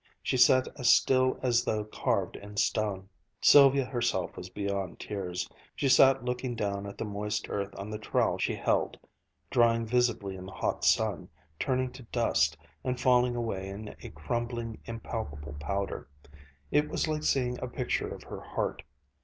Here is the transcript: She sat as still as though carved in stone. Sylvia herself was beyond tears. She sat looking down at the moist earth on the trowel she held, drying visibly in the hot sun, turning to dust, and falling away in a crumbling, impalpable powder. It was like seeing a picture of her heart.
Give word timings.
She 0.23 0.35
sat 0.35 0.67
as 0.79 0.89
still 0.89 1.39
as 1.43 1.63
though 1.63 1.83
carved 1.85 2.35
in 2.35 2.57
stone. 2.57 3.07
Sylvia 3.39 3.85
herself 3.85 4.35
was 4.35 4.49
beyond 4.49 4.99
tears. 4.99 5.47
She 5.75 5.87
sat 5.89 6.25
looking 6.25 6.55
down 6.55 6.87
at 6.87 6.97
the 6.97 7.05
moist 7.05 7.47
earth 7.51 7.69
on 7.77 7.91
the 7.91 7.99
trowel 7.99 8.39
she 8.39 8.55
held, 8.55 8.97
drying 9.51 9.85
visibly 9.85 10.35
in 10.35 10.47
the 10.47 10.53
hot 10.53 10.83
sun, 10.83 11.29
turning 11.59 11.91
to 11.91 12.01
dust, 12.01 12.57
and 12.83 12.99
falling 12.99 13.35
away 13.35 13.69
in 13.69 13.93
a 14.01 14.09
crumbling, 14.09 14.79
impalpable 14.85 15.55
powder. 15.59 16.07
It 16.71 16.89
was 16.89 17.07
like 17.07 17.21
seeing 17.21 17.59
a 17.61 17.67
picture 17.67 18.07
of 18.11 18.23
her 18.23 18.41
heart. 18.41 18.81